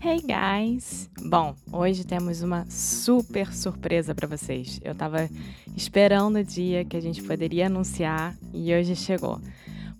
Hey 0.00 0.20
guys! 0.20 1.10
Bom, 1.20 1.56
hoje 1.72 2.06
temos 2.06 2.40
uma 2.40 2.64
super 2.70 3.52
surpresa 3.52 4.14
para 4.14 4.28
vocês. 4.28 4.78
Eu 4.84 4.94
tava 4.94 5.28
esperando 5.76 6.36
o 6.36 6.44
dia 6.44 6.84
que 6.84 6.96
a 6.96 7.00
gente 7.00 7.20
poderia 7.20 7.66
anunciar 7.66 8.36
e 8.54 8.72
hoje 8.72 8.94
chegou. 8.94 9.40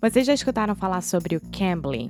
Vocês 0.01 0.25
já 0.25 0.33
escutaram 0.33 0.73
falar 0.73 1.01
sobre 1.01 1.35
o 1.35 1.41
Cambly? 1.51 2.09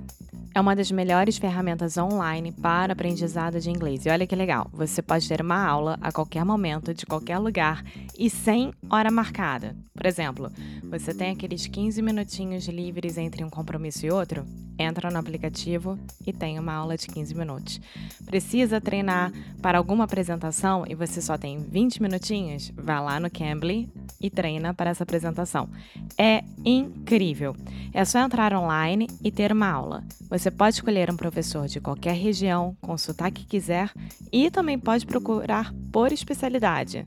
É 0.60 0.62
uma 0.62 0.76
das 0.76 0.92
melhores 0.92 1.38
ferramentas 1.38 1.98
online 1.98 2.52
para 2.52 2.92
aprendizado 2.92 3.62
de 3.62 3.70
inglês. 3.70 4.05
E 4.05 4.09
olha 4.09 4.28
que 4.28 4.36
legal, 4.36 4.68
você 4.73 5.02
pode 5.02 5.26
ter 5.26 5.39
uma 5.39 5.66
aula 5.66 5.98
a 6.02 6.12
qualquer 6.12 6.44
momento, 6.44 6.94
de 6.94 7.05
qualquer 7.05 7.38
lugar 7.38 7.82
e 8.18 8.30
sem 8.30 8.73
hora 8.90 9.09
marcada. 9.09 9.73
Por 9.94 10.05
exemplo, 10.05 10.52
você 10.84 11.14
tem 11.14 11.32
aqueles 11.32 11.66
15 11.66 12.02
minutinhos 12.02 12.68
livres 12.68 13.18
entre 13.18 13.41
um 13.41 13.50
compromisso 13.50 14.05
e 14.05 14.12
outro? 14.12 14.45
Entra 14.77 15.09
no 15.09 15.18
aplicativo 15.18 15.98
e 16.27 16.34
tem 16.34 16.60
uma 16.60 16.73
aula 16.73 16.98
de 16.98 17.07
15 17.07 17.36
minutos. 17.36 17.80
Precisa 18.26 18.82
treinar 18.82 19.32
para 19.62 19.77
alguma 19.77 20.04
apresentação 20.04 20.84
e 20.88 20.94
você 20.94 21.21
só 21.21 21.38
tem 21.38 21.60
20 21.60 22.02
minutinhos? 22.02 22.71
Vá 22.76 22.99
lá 22.99 23.18
no 23.18 23.30
Cambly 23.30 23.90
e 24.21 24.30
treina 24.30 24.73
para 24.73 24.90
essa 24.90 25.04
apresentação. 25.04 25.70
É 26.18 26.44
incrível! 26.66 27.55
É 27.94 28.05
só 28.05 28.20
entrar 28.20 28.54
online 28.54 29.07
e 29.23 29.32
ter 29.32 29.52
uma 29.52 29.70
aula. 29.70 30.04
Você 30.30 30.48
pode 30.52 30.76
escolher 30.76 31.12
um 31.12 31.17
professor 31.17 31.67
de 31.67 31.80
qualquer 31.80 32.13
região, 32.16 32.76
sotaque 32.98 33.41
que 33.41 33.48
quiser 33.48 33.91
e 34.31 34.49
também 34.49 34.77
pode 34.77 35.05
procurar 35.05 35.73
por 35.91 36.12
especialidade. 36.12 37.05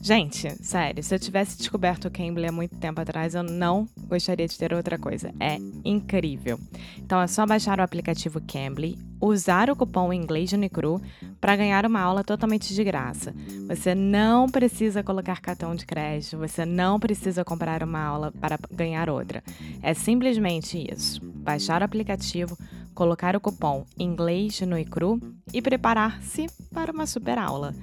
Gente, 0.00 0.48
sério, 0.64 1.02
se 1.02 1.14
eu 1.14 1.18
tivesse 1.18 1.58
descoberto 1.58 2.06
o 2.06 2.10
Cambly 2.10 2.46
há 2.46 2.52
muito 2.52 2.76
tempo 2.76 3.00
atrás, 3.00 3.34
eu 3.34 3.42
não 3.42 3.86
gostaria 4.06 4.46
de 4.46 4.56
ter 4.56 4.72
outra 4.72 4.96
coisa. 4.96 5.32
É 5.40 5.58
incrível. 5.84 6.58
Então 6.98 7.20
é 7.20 7.26
só 7.26 7.44
baixar 7.44 7.78
o 7.78 7.82
aplicativo 7.82 8.40
Cambly, 8.40 8.96
usar 9.20 9.68
o 9.68 9.76
cupom 9.76 10.12
inglês 10.12 10.52
Unicru 10.52 11.02
para 11.40 11.56
ganhar 11.56 11.84
uma 11.84 12.00
aula 12.00 12.22
totalmente 12.22 12.72
de 12.74 12.84
graça. 12.84 13.34
Você 13.66 13.94
não 13.94 14.48
precisa 14.48 15.02
colocar 15.02 15.40
cartão 15.40 15.74
de 15.74 15.84
crédito, 15.84 16.38
você 16.38 16.64
não 16.64 17.00
precisa 17.00 17.44
comprar 17.44 17.82
uma 17.82 18.00
aula 18.00 18.32
para 18.40 18.58
ganhar 18.70 19.10
outra. 19.10 19.42
É 19.82 19.94
simplesmente 19.94 20.86
isso. 20.90 21.20
Baixar 21.22 21.82
o 21.82 21.84
aplicativo, 21.84 22.56
colocar 22.94 23.36
o 23.36 23.40
cupom 23.40 23.84
inglês 23.98 24.60
no 24.60 24.78
ICRU 24.78 25.20
e 25.52 25.60
preparar-se 25.60 26.46
para 26.72 26.92
uma 26.92 27.06
super 27.06 27.38
aula. 27.38 27.74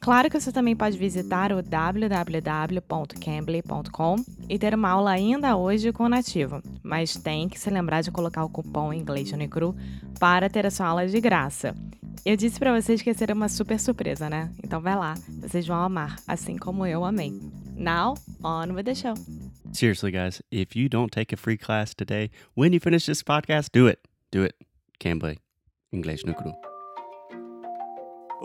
Claro 0.00 0.30
que 0.30 0.38
você 0.38 0.52
também 0.52 0.76
pode 0.76 0.96
visitar 0.96 1.50
o 1.52 1.62
www.cambly.com 1.62 4.16
e 4.48 4.58
ter 4.58 4.74
uma 4.74 4.90
aula 4.90 5.10
ainda 5.10 5.56
hoje 5.56 5.92
com 5.92 6.04
o 6.04 6.08
nativo, 6.08 6.62
mas 6.82 7.16
tem 7.16 7.48
que 7.48 7.58
se 7.58 7.70
lembrar 7.70 8.02
de 8.02 8.10
colocar 8.10 8.44
o 8.44 8.48
cupom 8.48 8.92
inglês 8.92 9.32
Unicru 9.32 9.74
para 10.20 10.48
ter 10.48 10.64
a 10.66 10.70
sua 10.70 10.86
aula 10.86 11.08
de 11.08 11.20
graça. 11.20 11.74
Eu 12.24 12.36
disse 12.36 12.58
para 12.58 12.78
vocês 12.78 13.02
que 13.02 13.10
ia 13.10 13.14
ser 13.14 13.30
uma 13.30 13.48
super 13.48 13.78
surpresa, 13.78 14.28
né? 14.28 14.50
Então 14.62 14.80
vai 14.80 14.96
lá, 14.96 15.14
vocês 15.40 15.66
vão 15.66 15.76
amar, 15.76 16.16
assim 16.26 16.56
como 16.56 16.86
eu 16.86 17.04
amei. 17.04 17.32
Now, 17.76 18.14
on 18.42 18.72
with 18.74 18.84
the 18.84 18.94
show. 18.94 19.14
Seriously, 19.72 20.10
guys, 20.10 20.42
if 20.50 20.74
you 20.74 20.88
don't 20.88 21.10
take 21.10 21.34
a 21.34 21.36
free 21.36 21.58
class 21.58 21.94
today, 21.94 22.30
when 22.56 22.72
you 22.72 22.80
finish 22.80 23.06
this 23.06 23.22
podcast, 23.22 23.70
do 23.72 23.86
it. 23.86 24.00
Do 24.32 24.44
it. 24.44 24.54
Cambly. 24.98 25.38
Inglês 25.92 26.24
no 26.24 26.34
cru. 26.34 26.52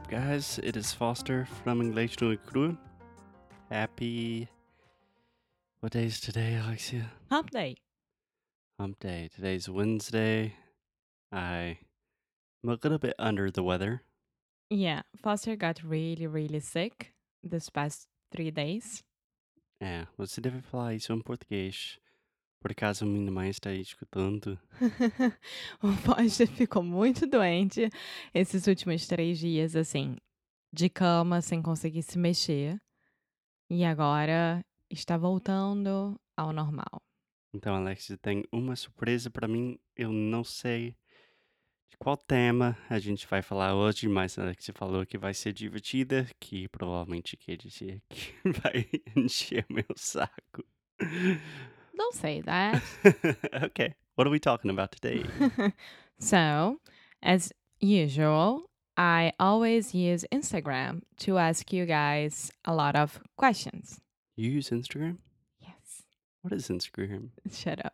Up, 0.00 0.08
guys? 0.08 0.58
It 0.62 0.76
is 0.76 0.92
Foster 0.92 1.46
from 1.62 1.82
English 1.82 2.20
no 2.20 2.34
Cru. 2.36 2.76
Happy. 3.70 4.48
What 5.80 5.92
day 5.92 6.06
is 6.06 6.20
today, 6.20 6.56
Alexia? 6.56 7.10
Hump 7.28 7.50
day. 7.50 7.76
Hump 8.78 8.98
day. 8.98 9.28
Today's 9.34 9.68
Wednesday. 9.68 10.54
I 11.32 11.78
am 12.64 12.70
a 12.70 12.78
little 12.82 12.98
bit 12.98 13.14
under 13.18 13.50
the 13.50 13.62
weather. 13.62 14.02
Yeah, 14.70 15.02
Foster 15.22 15.54
got 15.56 15.82
really, 15.84 16.26
really 16.26 16.60
sick 16.60 17.12
this 17.42 17.68
past 17.68 18.08
three 18.32 18.50
days. 18.50 19.02
É, 19.82 20.06
você 20.16 20.40
deve 20.40 20.62
falar 20.62 20.94
isso 20.94 21.12
em 21.12 21.20
português. 21.20 21.98
Por 22.60 22.72
acaso 22.72 23.06
minha 23.06 23.30
mãe 23.32 23.48
está 23.48 23.70
aí 23.70 23.80
escutando. 23.80 24.58
o 25.82 25.92
Foster 25.92 26.46
ficou 26.46 26.82
muito 26.82 27.26
doente 27.26 27.88
esses 28.34 28.66
últimos 28.66 29.06
três 29.06 29.38
dias, 29.38 29.74
assim, 29.74 30.16
de 30.70 30.90
cama, 30.90 31.40
sem 31.40 31.62
conseguir 31.62 32.02
se 32.02 32.18
mexer. 32.18 32.78
E 33.70 33.82
agora 33.82 34.62
está 34.90 35.16
voltando 35.16 36.20
ao 36.36 36.52
normal. 36.52 37.00
Então, 37.54 37.74
Alexia, 37.74 38.18
tem 38.18 38.44
uma 38.52 38.76
surpresa 38.76 39.30
para 39.30 39.48
mim. 39.48 39.78
Eu 39.96 40.12
não 40.12 40.44
sei 40.44 40.94
de 41.88 41.96
qual 41.98 42.16
tema 42.16 42.76
a 42.88 42.98
gente 42.98 43.26
vai 43.26 43.42
falar 43.42 43.74
hoje, 43.74 44.06
mas 44.06 44.38
a 44.38 44.42
Alexia 44.42 44.74
falou 44.74 45.06
que 45.06 45.16
vai 45.16 45.32
ser 45.32 45.52
divertida, 45.52 46.28
que 46.38 46.68
provavelmente 46.68 47.36
quer 47.36 47.56
dizer 47.56 48.02
que 48.10 48.34
vai 48.44 48.86
encher 49.16 49.64
meu 49.70 49.86
saco. 49.96 50.62
Don't 52.00 52.14
say 52.14 52.40
that. 52.46 52.82
okay, 53.62 53.94
what 54.14 54.26
are 54.26 54.30
we 54.30 54.38
talking 54.38 54.70
about 54.70 54.90
today? 54.90 55.22
so, 56.18 56.78
as 57.22 57.52
usual, 57.78 58.70
I 58.96 59.34
always 59.38 59.94
use 59.94 60.24
Instagram 60.32 61.02
to 61.18 61.36
ask 61.36 61.70
you 61.74 61.84
guys 61.84 62.50
a 62.64 62.72
lot 62.72 62.96
of 62.96 63.20
questions. 63.36 64.00
You 64.34 64.50
use 64.50 64.70
Instagram? 64.70 65.18
Yes. 65.60 66.04
What 66.40 66.54
is 66.54 66.68
Instagram? 66.68 67.32
Shut 67.52 67.84
up. 67.84 67.92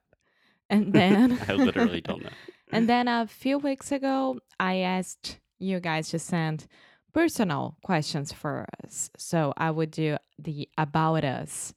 And 0.71 0.93
then 0.99 1.41
I 1.49 1.55
literally 1.55 2.01
don't 2.01 2.23
know. 2.23 2.31
And 2.71 2.89
then 2.89 3.09
a 3.09 3.27
few 3.27 3.59
weeks 3.59 3.91
ago, 3.91 4.39
I 4.61 4.77
asked 4.77 5.41
you 5.59 5.81
guys 5.81 6.11
to 6.11 6.21
send 6.21 6.69
personal 7.13 7.77
questions 7.83 8.31
for 8.31 8.67
us. 8.85 9.11
So 9.17 9.53
I 9.57 9.73
would 9.73 9.91
do 9.91 10.17
the 10.39 10.69
About 10.79 11.25
Us 11.25 11.75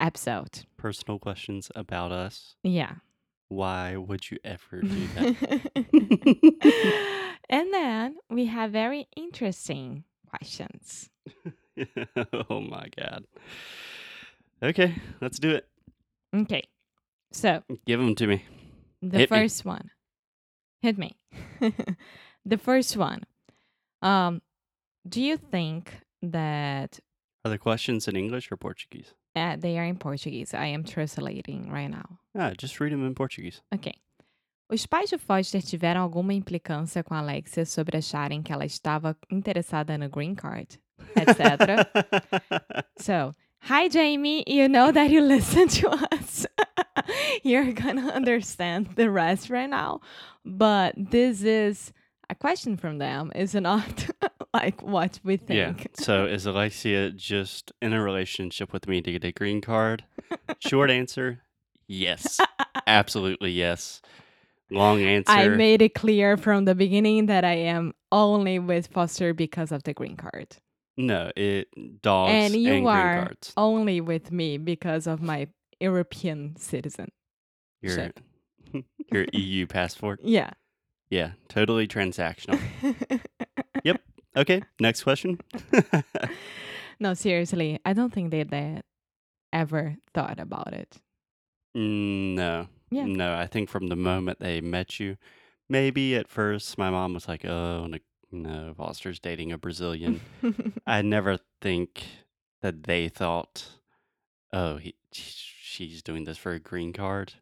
episode. 0.00 0.64
Personal 0.76 1.18
questions 1.18 1.70
about 1.74 2.12
us. 2.12 2.56
Yeah. 2.62 2.94
Why 3.48 3.96
would 3.96 4.30
you 4.30 4.38
ever 4.44 4.80
do 4.80 5.06
that? 5.14 5.70
and 7.50 7.72
then 7.74 8.16
we 8.30 8.46
have 8.46 8.70
very 8.70 9.08
interesting 9.16 10.04
questions. 10.28 11.10
oh 12.48 12.60
my 12.60 12.86
God. 12.96 13.24
Okay, 14.62 14.94
let's 15.20 15.38
do 15.38 15.50
it. 15.50 15.68
Okay. 16.34 16.62
So 17.32 17.62
Give 17.86 17.98
them 18.00 18.14
to 18.16 18.26
me. 18.26 18.44
the 19.02 19.18
Hit 19.18 19.30
me. 19.30 19.36
first 19.38 19.64
one. 19.64 19.90
Hit 20.82 20.96
me. 20.98 21.16
the 22.44 22.58
first 22.58 22.96
one. 22.96 23.24
Um, 24.02 24.42
do 25.08 25.20
you 25.20 25.36
think 25.36 26.00
that 26.22 27.00
Are 27.44 27.50
the 27.50 27.58
questions 27.58 28.06
in 28.06 28.16
English 28.16 28.50
or 28.52 28.56
Portuguese? 28.56 29.14
Uh, 29.40 29.56
they 29.56 29.78
are 29.78 29.86
in 29.86 29.96
Portuguese? 29.96 30.54
I 30.54 30.66
am 30.66 30.84
translating 30.84 31.70
right 31.70 31.90
now. 31.90 32.18
Ah, 32.36 32.52
just 32.56 32.78
read 32.80 32.92
them 32.92 33.06
in 33.06 33.14
Portuguese. 33.14 33.62
Ok. 33.72 33.92
Os 34.68 34.86
pais 34.86 35.10
de 35.10 35.18
Foster 35.18 35.60
tiveram 35.60 36.00
alguma 36.00 36.32
implicância 36.32 37.02
com 37.02 37.14
a 37.14 37.18
Alexia 37.18 37.66
sobre 37.66 37.96
acharem 37.96 38.40
que 38.40 38.52
ela 38.52 38.64
estava 38.64 39.16
interessada 39.28 39.98
no 39.98 40.08
green 40.08 40.34
card, 40.34 40.78
etc. 41.16 41.90
so, 42.96 43.34
hi 43.68 43.88
Jamie, 43.88 44.44
you 44.46 44.68
know 44.68 44.92
that 44.92 45.10
you 45.10 45.20
listen 45.20 45.66
to 45.66 45.88
us. 46.14 46.46
You're 47.42 47.72
gonna 47.72 48.12
understand 48.12 48.94
the 48.94 49.10
rest 49.10 49.50
right 49.50 49.68
now, 49.68 50.00
but 50.44 50.94
this 50.96 51.42
is 51.42 51.92
a 52.28 52.36
question 52.36 52.76
from 52.76 52.98
them. 52.98 53.32
Is 53.34 53.56
it 53.56 53.62
not 53.62 54.08
like 54.54 54.82
what 54.82 55.20
we 55.24 55.36
think. 55.36 55.58
yeah. 55.80 55.84
So 55.94 56.26
is 56.26 56.46
Alexia 56.46 57.10
just 57.10 57.72
in 57.80 57.92
a 57.92 58.02
relationship 58.02 58.72
with 58.72 58.88
me 58.88 59.00
to 59.02 59.12
get 59.12 59.24
a 59.24 59.32
green 59.32 59.60
card? 59.60 60.04
Short 60.58 60.90
answer, 61.00 61.42
yes. 61.86 62.38
Absolutely 62.86 63.52
yes. 63.52 64.00
Long 64.70 65.00
answer. 65.02 65.32
I 65.32 65.48
made 65.48 65.82
it 65.82 65.94
clear 65.94 66.36
from 66.36 66.64
the 66.64 66.74
beginning 66.76 67.26
that 67.26 67.44
I 67.44 67.54
am 67.54 67.92
only 68.12 68.58
with 68.60 68.86
Foster 68.88 69.34
because 69.34 69.72
of 69.72 69.82
the 69.82 69.92
green 69.92 70.16
card. 70.16 70.56
no, 70.96 71.30
it 71.36 71.68
dogs 72.02 72.32
and 72.32 72.54
you 72.54 72.70
green 72.70 72.86
are 72.86 73.24
cards. 73.24 73.52
only 73.56 74.00
with 74.00 74.30
me 74.30 74.58
because 74.58 75.06
of 75.08 75.20
my 75.20 75.48
European 75.80 76.54
citizen. 76.56 77.10
You're. 77.82 78.10
Your 79.12 79.26
EU 79.32 79.66
passport. 79.66 80.20
Yeah. 80.22 80.50
Yeah, 81.08 81.32
totally 81.48 81.88
transactional. 81.88 82.60
Okay, 84.36 84.62
next 84.78 85.02
question. 85.02 85.38
no, 87.00 87.14
seriously, 87.14 87.78
I 87.84 87.92
don't 87.92 88.12
think 88.12 88.30
they 88.30 88.44
they 88.44 88.80
ever 89.52 89.96
thought 90.14 90.38
about 90.38 90.72
it. 90.72 90.98
Mm, 91.76 92.34
no. 92.34 92.68
Yeah. 92.90 93.06
No, 93.06 93.34
I 93.34 93.46
think 93.46 93.68
from 93.68 93.88
the 93.88 93.96
moment 93.96 94.40
they 94.40 94.60
met 94.60 94.98
you, 94.98 95.16
maybe 95.68 96.16
at 96.16 96.28
first 96.28 96.76
my 96.78 96.90
mom 96.90 97.14
was 97.14 97.28
like, 97.28 97.44
"Oh, 97.44 97.88
no, 98.32 98.74
Foster's 98.76 99.20
dating 99.20 99.52
a 99.52 99.58
Brazilian." 99.58 100.20
I 100.86 101.02
never 101.02 101.38
think 101.60 102.02
that 102.62 102.84
they 102.84 103.08
thought, 103.08 103.68
"Oh, 104.52 104.76
he, 104.76 104.94
she's 105.12 106.02
doing 106.02 106.24
this 106.24 106.38
for 106.38 106.52
a 106.52 106.58
green 106.58 106.92
card." 106.92 107.34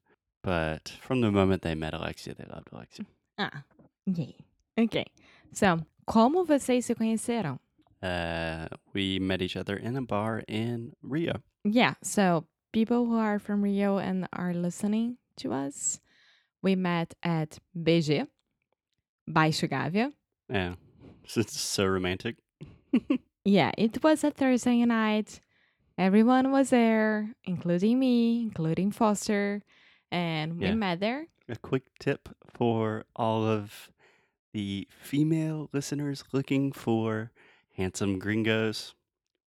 But 0.43 0.93
from 1.01 1.21
the 1.21 1.31
moment 1.31 1.63
they 1.63 1.75
met 1.75 1.95
Alexia, 1.95 2.35
they 2.35 2.45
loved 2.45 2.69
Alexia. 2.73 3.07
ah, 3.39 3.65
yay. 4.07 4.37
Okay. 4.79 5.07
So, 5.53 5.81
como 6.09 6.45
vocês 6.45 6.85
se 6.85 6.95
conheceram? 6.95 7.59
Uh, 8.03 8.69
we 8.95 9.19
met 9.19 9.43
each 9.43 9.57
other 9.57 9.77
in 9.77 9.97
a 9.97 10.03
bar 10.03 10.43
in 10.49 10.93
Rio. 11.03 11.41
Yeah. 11.65 11.95
So, 12.03 12.45
people 12.73 13.07
who 13.07 13.17
are 13.19 13.39
from 13.39 13.63
Rio 13.63 13.99
and 13.99 14.27
are 14.33 14.55
listening 14.55 15.17
to 15.39 15.53
us, 15.53 16.01
we 16.63 16.77
met 16.77 17.15
at 17.23 17.59
BG, 17.77 18.27
Baixo 19.29 19.69
Gávea. 19.69 20.13
Yeah, 20.49 20.75
it's 21.37 21.61
so 21.61 21.87
romantic. 21.87 22.37
Yeah, 23.45 23.71
it 23.79 24.03
was 24.03 24.25
a 24.25 24.31
Thursday 24.31 24.85
night. 24.85 25.41
Everyone 25.97 26.53
was 26.53 26.69
there, 26.69 27.35
including 27.45 27.99
me, 27.99 28.43
including 28.43 28.91
Foster, 28.93 29.63
and 30.13 30.59
we 30.61 30.67
Yeah. 30.67 30.75
met 30.75 31.01
there. 31.01 31.29
A 31.49 31.57
quick 31.57 31.85
tip 31.99 32.29
for 32.53 33.05
all 33.17 33.45
of 33.47 33.89
the 34.53 34.87
female 35.01 35.69
listeners 35.73 36.25
looking 36.33 36.73
for 36.73 37.31
handsome 37.77 38.19
gringos. 38.19 38.95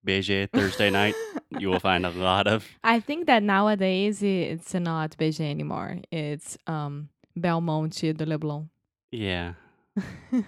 BG 0.06 0.50
Thursday 0.52 0.90
night, 0.90 1.14
you 1.60 1.70
will 1.70 1.80
find 1.80 2.08
a 2.08 2.10
lot 2.10 2.48
of. 2.48 2.68
I 2.84 3.00
think 3.00 3.28
that 3.28 3.44
nowadays 3.44 4.24
it's 4.24 4.74
not 4.74 5.16
BG 5.18 5.42
anymore. 5.42 5.98
It's 6.12 6.58
um 6.66 7.10
Belmonte 7.38 8.12
de 8.14 8.26
Leblon. 8.26 8.70
Yeah, 9.12 9.54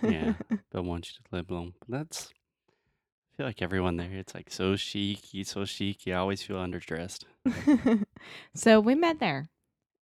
Yeah. 0.01 0.33
you 0.71 1.13
to 1.31 1.43
live. 1.43 1.73
That's. 1.87 2.29
I 3.33 3.37
feel 3.37 3.45
like 3.45 3.61
everyone 3.61 3.97
there, 3.97 4.11
it's 4.13 4.33
like 4.33 4.51
so 4.51 4.75
chic, 4.75 5.19
so 5.43 5.65
chic. 5.65 6.05
You 6.07 6.15
always 6.15 6.41
feel 6.43 6.57
underdressed. 6.57 7.25
so 8.55 8.79
we 8.79 8.95
met 8.95 9.19
there 9.19 9.49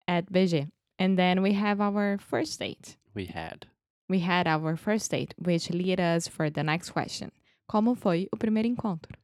at 0.09 0.33
BG. 0.33 0.71
And 0.99 1.19
then 1.19 1.43
we 1.43 1.53
have 1.53 1.81
our 1.81 2.19
first 2.19 2.59
date. 2.59 2.97
We 3.15 3.27
had. 3.27 3.67
We 4.09 4.21
had 4.21 4.47
our 4.47 4.77
first 4.77 5.11
date, 5.11 5.35
which 5.37 5.71
lead 5.71 6.01
us 6.01 6.29
for 6.29 6.49
the 6.49 6.63
next 6.63 6.91
question. 6.91 7.33
Como 7.69 7.95
foi 7.95 8.29
o 8.33 8.37
primeiro 8.37 8.69
encontro? 8.69 9.17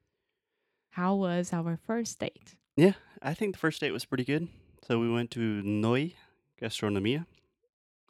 How 0.91 1.15
was 1.15 1.53
our 1.53 1.79
first 1.87 2.19
date? 2.19 2.57
Yeah, 2.77 2.95
I 3.23 3.35
think 3.35 3.55
the 3.55 3.59
first 3.59 3.81
date 3.81 3.93
was 3.93 4.05
pretty 4.05 4.25
good. 4.25 4.49
So 4.87 4.99
we 4.99 5.11
went 5.11 5.31
to 5.33 5.63
Noi 5.63 6.15
Gastronomia. 6.61 7.27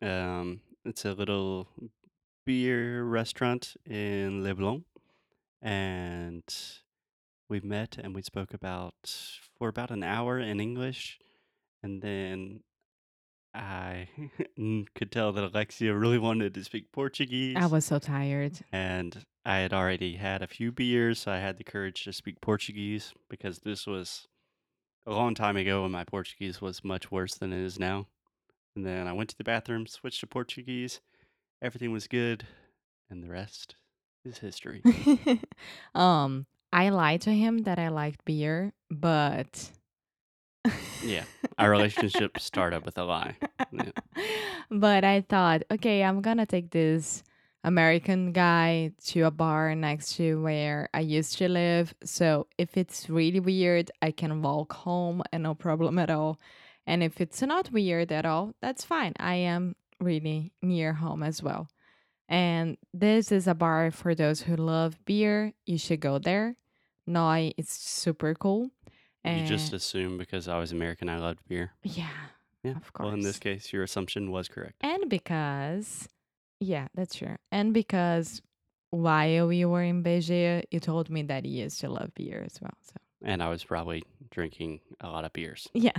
Um, 0.00 0.60
it's 0.84 1.04
a 1.04 1.12
little 1.12 1.68
beer 2.46 3.04
restaurant 3.04 3.76
in 3.84 4.42
Leblon, 4.42 4.84
and 5.60 6.42
we 7.48 7.60
met 7.60 7.98
and 8.02 8.14
we 8.14 8.22
spoke 8.22 8.54
about 8.54 8.94
for 9.58 9.68
about 9.68 9.90
an 9.90 10.02
hour 10.02 10.38
in 10.38 10.58
English, 10.58 11.18
and 11.82 12.02
then 12.02 12.60
I 13.54 14.08
could 14.94 15.12
tell 15.12 15.32
that 15.32 15.44
Alexia 15.44 15.94
really 15.94 16.18
wanted 16.18 16.54
to 16.54 16.64
speak 16.64 16.92
Portuguese. 16.92 17.56
I 17.58 17.66
was 17.66 17.84
so 17.84 17.98
tired. 17.98 18.58
and 18.72 19.24
I 19.44 19.58
had 19.58 19.72
already 19.72 20.16
had 20.16 20.42
a 20.42 20.46
few 20.46 20.72
beers, 20.72 21.20
so 21.20 21.32
I 21.32 21.38
had 21.38 21.58
the 21.58 21.64
courage 21.64 22.04
to 22.04 22.12
speak 22.12 22.40
Portuguese 22.40 23.12
because 23.28 23.58
this 23.60 23.86
was 23.86 24.28
a 25.06 25.12
long 25.12 25.34
time 25.34 25.56
ago 25.56 25.82
when 25.82 25.90
my 25.90 26.04
Portuguese 26.04 26.60
was 26.60 26.84
much 26.84 27.10
worse 27.10 27.34
than 27.34 27.52
it 27.52 27.60
is 27.60 27.78
now. 27.78 28.06
And 28.76 28.86
then 28.86 29.06
I 29.06 29.12
went 29.12 29.30
to 29.30 29.36
the 29.36 29.44
bathroom, 29.44 29.86
switched 29.86 30.20
to 30.20 30.26
Portuguese, 30.26 31.00
everything 31.60 31.92
was 31.92 32.06
good, 32.06 32.46
and 33.10 33.22
the 33.22 33.28
rest 33.28 33.76
is 34.24 34.38
history. 34.38 34.82
um, 35.94 36.46
I 36.72 36.88
lied 36.88 37.20
to 37.22 37.32
him 37.32 37.58
that 37.64 37.78
I 37.78 37.88
liked 37.88 38.24
beer, 38.24 38.72
but 38.90 39.70
Yeah, 41.02 41.24
Our 41.58 41.70
relationship 41.70 42.38
started 42.38 42.84
with 42.84 42.96
a 42.96 43.04
lie. 43.04 43.36
Yeah. 43.72 43.90
but 44.70 45.04
I 45.04 45.22
thought, 45.22 45.62
okay, 45.70 46.04
I'm 46.04 46.20
gonna 46.20 46.46
take 46.46 46.70
this 46.70 47.24
American 47.64 48.32
guy 48.32 48.92
to 49.06 49.22
a 49.22 49.30
bar 49.30 49.74
next 49.74 50.16
to 50.16 50.40
where 50.42 50.88
I 50.94 51.00
used 51.00 51.38
to 51.38 51.48
live. 51.48 51.94
So 52.04 52.46
if 52.58 52.76
it's 52.76 53.08
really 53.08 53.40
weird, 53.40 53.90
I 54.00 54.10
can 54.10 54.42
walk 54.42 54.72
home 54.72 55.22
and 55.32 55.44
no 55.44 55.54
problem 55.54 55.98
at 55.98 56.10
all. 56.10 56.38
And 56.86 57.02
if 57.02 57.20
it's 57.20 57.42
not 57.42 57.70
weird 57.70 58.10
at 58.10 58.26
all, 58.26 58.54
that's 58.60 58.84
fine. 58.84 59.12
I 59.18 59.34
am 59.34 59.76
really 60.00 60.52
near 60.62 60.92
home 60.94 61.22
as 61.22 61.42
well. 61.42 61.68
And 62.28 62.76
this 62.92 63.30
is 63.30 63.46
a 63.46 63.54
bar 63.54 63.90
for 63.90 64.14
those 64.14 64.42
who 64.42 64.56
love 64.56 64.98
beer. 65.04 65.52
You 65.66 65.78
should 65.78 66.00
go 66.00 66.18
there. 66.18 66.56
Noi 67.06 67.52
is 67.56 67.68
super 67.68 68.34
cool. 68.34 68.70
You 69.24 69.46
just 69.46 69.72
And- 69.72 69.74
assume 69.76 70.18
because 70.18 70.48
I 70.48 70.58
was 70.58 70.72
American, 70.72 71.08
I 71.08 71.18
loved 71.18 71.40
beer. 71.48 71.72
yeah, 71.84 72.08
Yeah. 72.64 72.76
Of 72.76 72.92
course. 72.92 73.06
Well, 73.06 73.14
in 73.14 73.20
this 73.20 73.38
course. 73.38 73.62
case, 73.64 73.72
your 73.72 73.82
assumption 73.84 74.30
was 74.30 74.48
correct. 74.48 74.76
and 74.82 75.08
because 75.08 76.08
yeah, 76.60 76.88
that's 76.94 77.16
true. 77.16 77.36
And 77.50 77.72
because 77.74 78.40
while 78.90 79.48
we 79.48 79.64
were 79.64 79.82
in 79.82 80.02
BG, 80.02 80.62
you 80.70 80.80
told 80.80 81.08
me 81.10 81.22
that 81.22 81.44
you 81.44 81.64
used 81.64 81.80
to 81.80 81.88
love 81.88 82.14
beer 82.14 82.42
as 82.44 82.60
well. 82.60 82.76
So 82.82 82.94
And 83.24 83.42
I 83.42 83.48
was 83.48 83.64
probably 83.64 84.02
drinking 84.30 84.80
a 85.00 85.08
lot 85.08 85.24
of 85.24 85.32
beers. 85.32 85.68
yeah. 85.74 85.92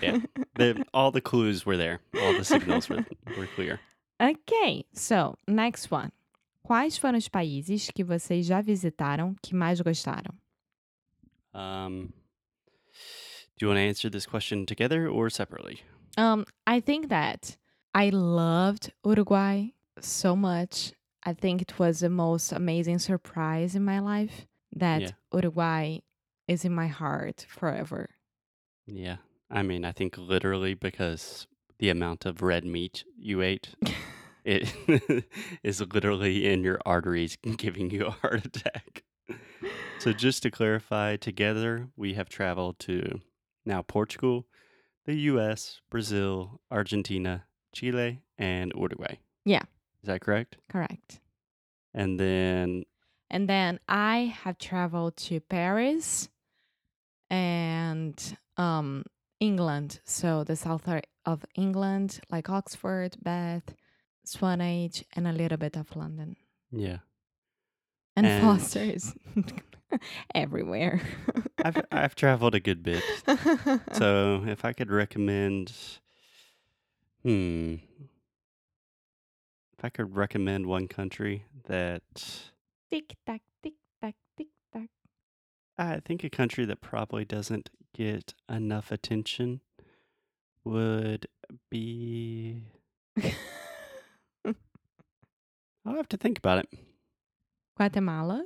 Yeah. 0.00 0.18
The, 0.56 0.84
all 0.92 1.10
the 1.10 1.20
clues 1.20 1.64
were 1.66 1.76
there. 1.76 2.00
All 2.20 2.32
the 2.34 2.44
signals 2.44 2.88
were, 2.88 3.04
were 3.36 3.46
clear. 3.54 3.80
ok, 4.20 4.84
so 4.92 5.36
next 5.46 5.90
one. 5.90 6.10
Quais 6.62 6.98
foram 6.98 7.16
os 7.16 7.28
países 7.28 7.90
que 7.90 8.02
vocês 8.04 8.44
já 8.46 8.60
visitaram 8.62 9.34
que 9.42 9.54
mais 9.54 9.80
gostaram? 9.80 10.34
Um, 11.54 12.12
do 13.58 13.66
you 13.66 13.68
want 13.68 13.78
to 13.78 13.82
answer 13.82 14.08
this 14.08 14.26
question 14.26 14.66
together 14.66 15.08
or 15.08 15.30
separately? 15.30 15.82
Um, 16.16 16.44
I 16.66 16.80
think 16.80 17.08
that 17.08 17.56
I 17.94 18.10
loved 18.10 18.92
Uruguay 19.04 19.68
so 20.00 20.34
much. 20.36 20.92
I 21.24 21.32
think 21.34 21.62
it 21.62 21.78
was 21.78 22.00
the 22.00 22.08
most 22.10 22.52
amazing 22.52 22.98
surprise 23.00 23.74
in 23.74 23.84
my 23.84 23.98
life 23.98 24.46
that 24.74 25.02
Yeah. 25.02 25.10
Uruguay 25.32 25.98
is 26.46 26.64
in 26.64 26.72
my 26.74 26.86
heart 26.86 27.46
forever. 27.48 28.10
Yeah. 28.86 29.16
I 29.50 29.62
mean, 29.62 29.84
I 29.84 29.92
think 29.92 30.16
literally 30.16 30.74
because 30.74 31.46
the 31.78 31.88
amount 31.90 32.26
of 32.26 32.42
red 32.42 32.64
meat 32.64 33.04
you 33.18 33.42
ate, 33.42 33.74
it 34.44 34.72
is 35.62 35.80
literally 35.80 36.46
in 36.46 36.62
your 36.62 36.78
arteries 36.86 37.36
giving 37.56 37.90
you 37.90 38.06
a 38.06 38.10
heart 38.10 38.44
attack. 38.46 39.02
So, 39.98 40.12
just 40.12 40.44
to 40.44 40.50
clarify, 40.50 41.16
together 41.16 41.88
we 41.96 42.14
have 42.14 42.28
traveled 42.28 42.78
to 42.80 43.20
now 43.68 43.82
Portugal, 43.82 44.46
the 45.04 45.14
US, 45.32 45.80
Brazil, 45.90 46.60
Argentina, 46.70 47.44
Chile, 47.72 48.22
and 48.36 48.72
Uruguay. 48.74 49.16
Yeah. 49.44 49.62
Is 50.02 50.06
that 50.08 50.20
correct? 50.20 50.56
Correct. 50.68 51.20
And 51.94 52.18
then, 52.18 52.84
And 53.30 53.48
then 53.48 53.78
I 53.88 54.34
have 54.42 54.58
traveled 54.58 55.16
to 55.28 55.40
Paris 55.40 56.28
and 57.30 58.36
um 58.56 59.04
England. 59.40 60.00
So 60.04 60.44
the 60.44 60.56
south 60.56 60.88
of 61.24 61.44
England, 61.54 62.20
like 62.30 62.48
Oxford, 62.50 63.16
Bath, 63.22 63.74
Swanage, 64.24 65.04
and 65.14 65.26
a 65.28 65.32
little 65.32 65.58
bit 65.58 65.76
of 65.76 65.94
London. 65.94 66.36
yeah. 66.72 66.98
And, 68.16 68.26
And- 68.26 68.42
Foster 68.42 68.80
is 68.82 69.14
everywhere. 70.34 71.00
I've, 71.64 71.80
I've 71.92 72.14
traveled 72.14 72.54
a 72.54 72.60
good 72.60 72.82
bit. 72.82 73.02
So, 73.92 74.44
if 74.46 74.64
I 74.64 74.72
could 74.72 74.90
recommend, 74.90 75.72
hmm, 77.22 77.76
if 79.76 79.84
I 79.84 79.88
could 79.88 80.14
recommend 80.16 80.66
one 80.66 80.88
country 80.88 81.44
that 81.66 82.02
tick 82.90 83.16
tack, 83.26 83.42
tick 83.62 83.74
tack, 84.00 84.14
tick 84.36 84.48
tack. 84.72 84.88
I 85.76 86.00
think 86.00 86.24
a 86.24 86.30
country 86.30 86.64
that 86.66 86.80
probably 86.80 87.24
doesn't 87.24 87.70
get 87.94 88.34
enough 88.48 88.90
attention 88.92 89.60
would 90.64 91.26
be. 91.70 92.62
I'll 94.44 95.94
have 95.96 96.08
to 96.08 96.16
think 96.16 96.38
about 96.38 96.58
it. 96.58 96.68
Guatemala. 97.76 98.44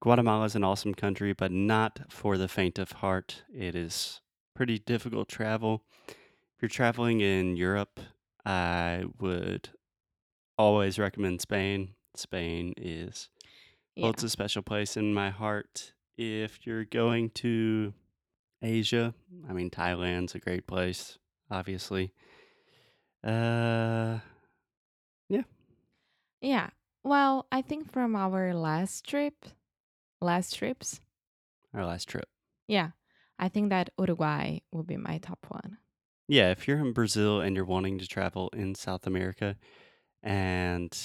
Guatemala 0.00 0.44
is 0.44 0.54
an 0.54 0.64
awesome 0.64 0.94
country, 0.94 1.32
but 1.32 1.50
not 1.52 2.00
for 2.10 2.36
the 2.38 2.48
faint 2.48 2.78
of 2.78 2.92
heart. 2.92 3.42
It 3.52 3.74
is 3.74 4.20
pretty 4.54 4.78
difficult 4.78 5.28
travel. 5.28 5.84
If 6.08 6.62
you're 6.62 6.68
traveling 6.68 7.20
in 7.20 7.56
Europe, 7.56 8.00
I 8.44 9.04
would 9.18 9.70
always 10.56 10.98
recommend 10.98 11.40
Spain. 11.40 11.94
Spain 12.16 12.74
is 12.76 13.28
Yeah. 13.96 14.04
holds 14.04 14.22
a 14.24 14.28
special 14.30 14.62
place 14.62 14.96
in 14.96 15.12
my 15.14 15.30
heart. 15.30 15.92
If 16.16 16.66
you're 16.66 16.84
going 16.84 17.30
to 17.30 17.92
Asia, 18.62 19.14
I 19.48 19.52
mean 19.52 19.70
Thailand's 19.70 20.34
a 20.34 20.38
great 20.38 20.66
place, 20.66 21.18
obviously. 21.50 22.12
Uh 23.22 24.20
yeah. 25.28 25.42
Yeah. 26.40 26.70
Well, 27.02 27.46
I 27.50 27.62
think 27.62 27.90
from 27.90 28.14
our 28.16 28.54
last 28.54 29.06
trip, 29.06 29.46
last 30.24 30.56
trips, 30.56 31.00
Our 31.72 31.84
last 31.86 32.08
trip. 32.08 32.28
yeah, 32.66 32.90
I 33.38 33.48
think 33.48 33.70
that 33.70 33.90
Uruguay 33.98 34.60
will 34.72 34.82
be 34.84 34.96
my 34.96 35.18
top 35.18 35.46
one. 35.48 35.78
Yeah, 36.28 36.50
if 36.50 36.66
you're 36.66 36.78
in 36.78 36.92
Brazil 36.92 37.40
and 37.40 37.54
you're 37.54 37.64
wanting 37.66 37.98
to 37.98 38.06
travel 38.06 38.48
in 38.54 38.74
South 38.74 39.06
America 39.06 39.56
and 40.22 40.96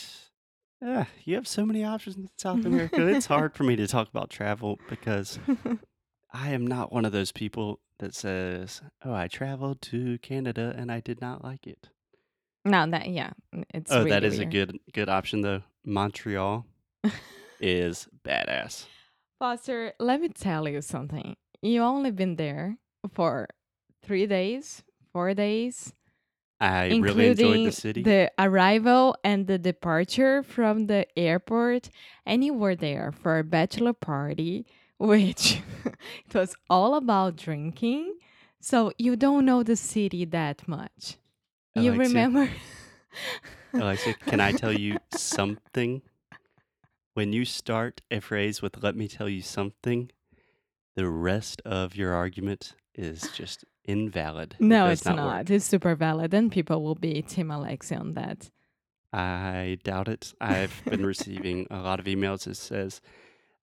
uh, 0.86 1.06
you 1.26 1.36
have 1.36 1.48
so 1.48 1.66
many 1.66 1.84
options 1.84 2.16
in 2.16 2.30
South 2.38 2.66
America, 2.66 3.06
it's 3.08 3.26
hard 3.26 3.54
for 3.54 3.64
me 3.64 3.76
to 3.76 3.88
talk 3.88 4.08
about 4.10 4.30
travel 4.30 4.80
because 4.90 5.38
I 6.34 6.52
am 6.52 6.66
not 6.66 6.94
one 6.94 7.04
of 7.06 7.12
those 7.12 7.32
people 7.34 7.82
that 7.98 8.16
says, 8.16 8.82
"Oh, 9.04 9.14
I 9.14 9.28
traveled 9.28 9.82
to 9.84 10.18
Canada 10.20 10.74
and 10.78 10.90
I 10.92 11.02
did 11.02 11.20
not 11.20 11.44
like 11.44 11.68
it." 11.68 11.90
no, 12.66 12.86
that 12.90 13.10
yeah, 13.10 13.32
it's 13.74 13.92
Oh, 13.92 14.00
really 14.00 14.10
that 14.12 14.24
is 14.24 14.40
a 14.40 14.46
good 14.46 14.78
good 14.94 15.10
option 15.10 15.42
though. 15.42 15.64
Montreal 15.84 16.66
is 17.60 18.08
badass. 18.24 18.86
Foster, 19.40 19.94
let 20.00 20.20
me 20.20 20.30
tell 20.30 20.68
you 20.68 20.82
something. 20.82 21.36
You 21.62 21.82
only 21.82 22.12
been 22.12 22.36
there 22.36 22.78
for 23.14 23.48
three 24.04 24.28
days, 24.28 24.84
four 25.14 25.34
days, 25.34 25.94
I 26.62 26.88
really 26.88 27.28
enjoyed 27.28 27.68
the 27.68 27.72
city. 27.72 28.04
the 28.04 28.32
arrival 28.38 29.16
and 29.24 29.48
the 29.48 29.58
departure 29.58 30.44
from 30.44 30.88
the 30.88 31.08
airport, 31.18 31.90
and 32.26 32.44
you 32.44 32.54
were 32.54 32.76
there 32.76 33.14
for 33.14 33.40
a 33.40 33.44
bachelor 33.44 33.94
party, 33.94 34.66
which 34.98 35.62
it 35.86 36.34
was 36.34 36.56
all 36.70 36.96
about 36.96 37.38
drinking. 37.38 38.16
So 38.60 38.92
you 38.98 39.16
don't 39.16 39.46
know 39.46 39.64
the 39.64 39.78
city 39.78 40.26
that 40.26 40.68
much. 40.68 41.16
You 41.76 41.94
remember? 41.94 42.50
Alexia, 43.74 44.16
can 44.16 44.42
I 44.42 44.52
tell 44.52 44.74
you 44.74 44.98
something? 45.16 46.02
When 47.14 47.34
you 47.34 47.46
start 47.46 48.02
a 48.12 48.20
phrase 48.20 48.62
with 48.62 48.82
"let 48.84 48.96
me 48.96 49.08
tell 49.08 49.30
you 49.30 49.42
something," 49.42 50.12
the 50.96 51.08
rest 51.08 51.62
of 51.66 51.96
your 51.96 52.14
argument 52.14 52.76
is 52.96 53.30
just 53.34 53.66
invalid. 53.86 54.56
No, 54.60 54.88
does 54.88 55.00
it's 55.00 55.06
not 55.06 55.16
not. 55.16 55.50
It's 55.50 55.66
super 55.66 55.96
valid, 55.96 56.34
and 56.34 56.52
people 56.52 56.84
will 56.84 56.96
be 56.96 57.22
Team 57.22 57.52
Alexia 57.52 57.98
on 57.98 58.14
that. 58.14 58.50
I 59.12 59.80
doubt 59.84 60.08
it. 60.08 60.34
I've 60.40 60.82
been 60.86 61.06
receiving 61.06 61.66
a 61.72 61.80
lot 61.80 62.00
of 62.00 62.06
emails 62.06 62.44
that 62.44 62.56
says, 62.56 63.02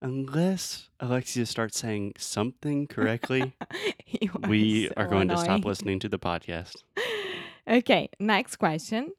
unless 0.02 0.90
Alexia 0.98 1.46
starts 1.46 1.78
saying 1.78 2.14
something 2.18 2.88
correctly, 2.88 3.54
we 4.48 4.88
so 4.88 4.94
are 4.96 5.06
going 5.06 5.28
to 5.28 5.36
stop 5.36 5.64
listening 5.64 6.00
to 6.00 6.08
the 6.08 6.18
podcast. 6.18 6.76
Ok, 7.68 8.08
next 8.20 8.56
question. 8.56 9.10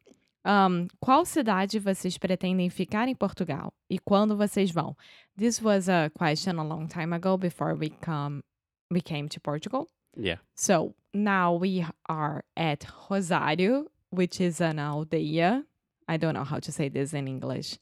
Um, 0.47 0.87
qual 1.01 1.25
cidade 1.25 1.77
vocês 1.77 2.17
pretendem 2.17 2.69
ficar 2.69 3.09
em 3.09 3.15
Portugal 3.15 3.73
e 3.89 3.99
quando 3.99 4.37
vocês 4.37 4.71
vão? 4.71 4.95
This 5.37 5.61
was 5.61 5.89
a 5.89 6.09
question 6.09 6.57
a 6.57 6.63
long 6.63 6.87
time 6.87 7.13
ago 7.13 7.37
before 7.37 7.75
we 7.75 7.89
come 7.89 8.41
we 8.89 9.01
came 9.01 9.27
to 9.27 9.41
Portugal. 9.41 9.89
Yeah. 10.15 10.37
So 10.55 10.95
now 11.13 11.53
we 11.53 11.85
are 12.07 12.45
at 12.55 12.87
Rosário, 13.09 13.87
which 14.09 14.39
is 14.39 14.61
an 14.61 14.77
aldeia. 14.77 15.65
I 16.07 16.15
don't 16.15 16.33
know 16.33 16.45
how 16.45 16.59
to 16.59 16.71
say 16.71 16.87
this 16.87 17.13
in 17.13 17.27
English. 17.27 17.77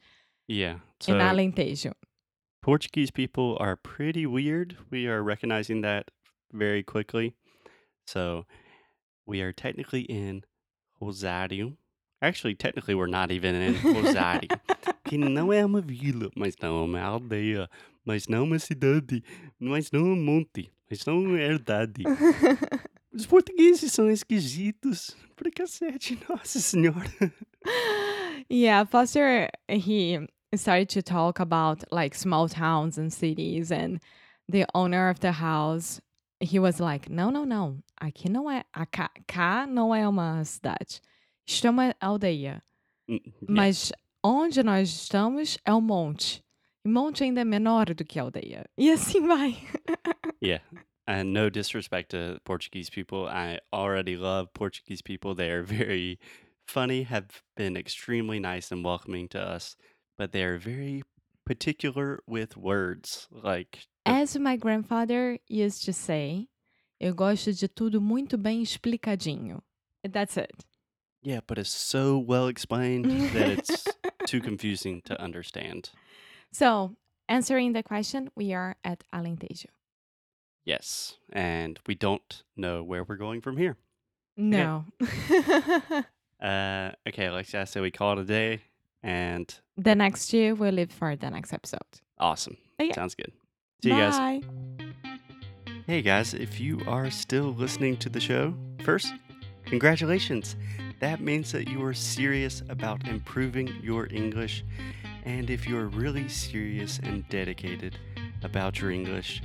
Yeah. 0.47 0.73
in 0.73 0.79
So 0.99 1.13
Alentejo. 1.13 1.93
Portuguese 2.63 3.11
people 3.11 3.57
are 3.59 3.75
pretty 3.75 4.25
weird. 4.25 4.75
We 4.89 5.07
are 5.07 5.21
recognizing 5.21 5.81
that 5.81 6.09
very 6.51 6.81
quickly. 6.81 7.35
So 8.07 8.47
we 9.27 9.41
are 9.41 9.53
technically 9.53 10.01
in 10.01 10.43
Rosário. 10.99 11.77
Actually, 12.25 12.55
technically, 12.55 12.95
we're 12.95 13.07
not 13.07 13.31
even 13.31 13.53
in 13.55 13.75
Rosário. 13.75 14.49
que 15.03 15.17
não 15.17 15.53
é 15.53 15.63
uma 15.65 15.79
vila, 15.81 16.29
mas 16.35 16.55
não 16.59 16.79
é 16.79 16.81
uma 16.81 17.01
aldeia, 17.01 17.69
mas 18.03 18.27
não 18.27 18.39
é 18.39 18.41
uma 18.41 18.59
cidade, 18.59 19.23
mas 19.59 19.91
não 19.91 19.99
é 19.99 20.03
um 20.13 20.15
monte, 20.15 20.71
mas 20.89 21.05
não 21.05 21.13
é 21.13 21.27
uma 21.27 21.39
herdade. 21.39 22.03
Os 23.13 23.25
portugueses 23.25 23.91
são 23.93 24.09
esquisitos. 24.09 25.15
Pra 25.35 25.51
cacete, 25.51 26.17
nossa 26.27 26.59
senhora. 26.59 27.11
yeah, 28.49 28.83
Foster 28.85 29.49
he 29.69 30.19
started 30.55 30.89
to 30.89 31.01
talk 31.03 31.39
about 31.39 31.83
like 31.91 32.15
small 32.15 32.49
towns 32.49 32.97
and 32.97 33.11
cities 33.11 33.71
and 33.71 33.99
the 34.49 34.65
owner 34.73 35.09
of 35.09 35.19
the 35.19 35.31
house 35.33 36.01
he 36.41 36.59
was 36.59 36.79
like, 36.79 37.09
"No, 37.09 37.29
no, 37.29 37.45
no. 37.45 37.77
Aqui 38.01 38.29
não 38.29 38.49
é, 38.49 38.63
cá, 38.91 39.09
cá 39.27 39.65
não 39.67 39.93
é 39.95 40.07
uma 40.07 40.43
cidade. 40.43 41.01
Isto 41.47 41.67
é 41.67 41.69
uma 41.69 41.95
aldeia. 41.99 42.63
Yeah, 43.09 43.31
Mas 43.47 43.91
onde 44.23 44.63
nós 44.63 44.89
estamos 44.89 45.57
é 45.63 45.73
um 45.73 45.81
monte. 45.81 46.43
E 46.83 46.89
monte 46.89 47.23
ainda 47.23 47.41
é 47.41 47.45
menor 47.45 47.93
do 47.93 48.03
que 48.05 48.19
aldeia. 48.19 48.65
E 48.77 48.91
assim 48.91 49.21
vai. 49.27 49.57
yeah. 50.43 50.63
And 51.07 51.25
no 51.33 51.49
disrespect 51.51 52.09
to 52.09 52.39
Portuguese 52.43 52.89
people. 52.89 53.27
I 53.27 53.59
already 53.71 54.17
love 54.17 54.49
Portuguese 54.53 55.03
people. 55.03 55.35
They 55.35 55.51
are 55.51 55.63
very 55.63 56.19
funny, 56.67 57.03
have 57.03 57.27
been 57.55 57.77
extremely 57.77 58.39
nice 58.39 58.71
and 58.71 58.83
welcoming 58.83 59.27
to 59.29 59.39
us, 59.39 59.75
but 60.17 60.31
they 60.31 60.43
are 60.43 60.57
very 60.57 61.03
particular 61.45 62.23
with 62.27 62.57
words. 62.57 63.27
Like, 63.31 63.85
As 64.03 64.35
my 64.35 64.57
grandfather 64.57 65.37
used 65.47 65.85
to 65.85 65.93
say, 65.93 66.47
eu 66.99 67.13
gosto 67.13 67.53
de 67.53 67.67
tudo 67.67 68.01
muito 68.01 68.35
bem 68.35 68.63
explicadinho. 68.63 69.61
That's 70.03 70.37
it. 70.37 70.51
Yeah, 71.25 71.39
but 71.47 71.57
it's 71.57 71.69
so 71.69 72.17
well 72.17 72.47
explained 72.47 73.05
that 73.33 73.49
it's 73.49 73.85
too 74.27 74.39
confusing 74.39 75.01
to 75.05 75.19
understand. 75.19 75.89
So, 76.51 76.95
answering 77.27 77.73
the 77.73 77.83
question, 77.83 78.29
we 78.35 78.53
are 78.53 78.75
at 78.83 79.03
Alentejo. 79.13 79.65
Yes. 80.63 81.17
And 81.33 81.79
we 81.87 81.95
don't 81.95 82.43
know 82.55 82.83
where 82.83 83.03
we're 83.03 83.17
going 83.17 83.41
from 83.41 83.57
here. 83.57 83.75
No. 84.37 84.85
Uh, 86.41 86.91
okay, 87.07 87.27
Alexia, 87.27 87.65
so 87.65 87.81
we 87.81 87.89
call 87.89 88.11
it 88.11 88.19
a 88.19 88.23
day, 88.25 88.61
and 89.01 89.61
the 89.77 89.95
next 89.95 90.33
year 90.33 90.53
we'll 90.53 90.73
live 90.73 90.91
for 90.91 91.15
the 91.15 91.29
next 91.29 91.53
episode. 91.53 91.79
awesome. 92.19 92.57
Okay. 92.79 92.91
Sounds 92.91 93.15
good. 93.15 93.31
See 93.81 93.89
you 93.89 93.95
guys. 93.95 94.17
Bye. 94.17 94.41
Hey 95.87 96.01
guys, 96.01 96.33
if 96.33 96.59
you 96.59 96.81
are 96.87 97.09
still 97.09 97.53
listening 97.53 97.95
to 97.97 98.09
the 98.09 98.19
show, 98.19 98.53
first, 98.83 99.13
congratulations. 99.65 100.57
That 101.05 101.21
means 101.21 101.51
that 101.51 101.67
you 101.67 101.85
are 101.85 101.93
serious 101.93 102.63
about 102.67 103.07
improving 103.07 103.67
your 103.83 104.07
English. 104.11 104.65
And 105.23 105.51
if 105.51 105.67
you're 105.67 105.85
really 105.85 106.27
serious 106.27 106.99
and 107.03 107.29
dedicated 107.29 107.99
about 108.41 108.81
your 108.81 108.89
English, 108.89 109.43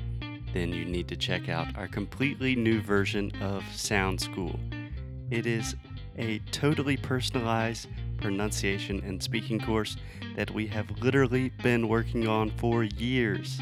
then 0.55 0.73
you 0.73 0.87
need 0.87 1.07
to 1.09 1.17
check 1.17 1.50
out 1.50 1.76
our 1.76 1.87
completely 1.87 2.57
new 2.57 2.81
version 2.81 3.31
of 3.43 3.62
Sound 3.75 4.23
School. 4.23 4.59
It 5.31 5.47
is 5.47 5.76
a 6.17 6.38
totally 6.50 6.97
personalized 6.97 7.88
pronunciation 8.23 9.02
and 9.05 9.23
speaking 9.23 9.61
course 9.61 9.99
that 10.37 10.50
we 10.50 10.67
have 10.69 10.90
literally 11.02 11.50
been 11.62 11.88
working 11.88 12.26
on 12.26 12.49
for 12.52 12.85
years. 12.85 13.61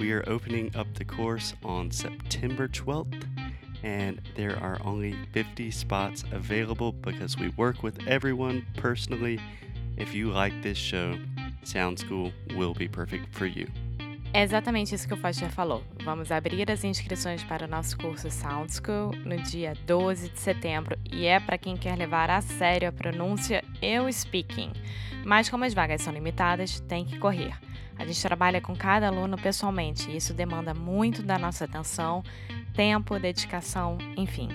We 0.00 0.10
are 0.10 0.28
opening 0.28 0.74
up 0.74 0.92
the 0.94 1.04
course 1.04 1.54
on 1.62 1.92
September 1.92 2.66
12th, 2.66 3.24
and 3.82 4.20
there 4.34 4.56
are 4.62 4.78
only 4.84 5.14
50 5.32 5.70
spots 5.70 6.24
available 6.32 6.92
because 6.92 7.38
we 7.38 7.50
work 7.50 7.82
with 7.82 8.06
everyone 8.06 8.66
personally. 8.76 9.40
If 9.96 10.14
you 10.14 10.30
like 10.30 10.62
this 10.62 10.78
show, 10.78 11.18
Sound 11.64 11.98
School 11.98 12.32
will 12.56 12.74
be 12.74 12.88
perfect 12.88 13.34
for 13.34 13.46
you. 13.46 13.66
É 14.32 14.42
exatamente 14.42 14.94
isso 14.94 15.08
que 15.08 15.14
o 15.14 15.16
Foster 15.16 15.50
falou. 15.50 15.82
Vamos 16.04 16.30
abrir 16.30 16.70
as 16.70 16.84
inscrições 16.84 17.42
para 17.42 17.64
o 17.64 17.68
nosso 17.68 17.96
curso 17.96 18.30
Sound 18.30 18.70
School 18.70 19.12
no 19.24 19.36
dia 19.42 19.72
12 19.86 20.28
de 20.28 20.38
setembro 20.38 20.98
e 21.10 21.24
é 21.24 21.40
para 21.40 21.56
quem 21.56 21.76
quer 21.76 21.96
levar 21.96 22.28
a 22.30 22.42
sério 22.42 22.88
a 22.88 22.92
pronúncia 22.92 23.64
e 23.80 23.98
o 23.98 24.12
speaking. 24.12 24.72
Mas 25.24 25.48
como 25.48 25.64
as 25.64 25.72
vagas 25.72 26.02
são 26.02 26.12
limitadas, 26.12 26.78
tem 26.80 27.06
que 27.06 27.18
correr. 27.18 27.54
A 27.98 28.04
gente 28.04 28.22
trabalha 28.22 28.60
com 28.60 28.76
cada 28.76 29.08
aluno 29.08 29.36
pessoalmente 29.36 30.10
e 30.10 30.16
isso 30.16 30.32
demanda 30.32 30.72
muito 30.72 31.22
da 31.22 31.38
nossa 31.38 31.64
atenção, 31.64 32.22
tempo, 32.78 33.18
dedicação, 33.18 33.98
enfim. 34.16 34.48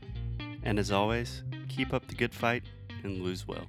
And 0.65 0.79
as 0.79 0.93
always, 0.93 1.45
keep 1.69 1.93
up 1.93 2.07
the 2.07 2.15
good 2.15 2.33
fight 2.33 2.65
and 3.05 3.21
lose 3.21 3.45
well. 3.49 3.67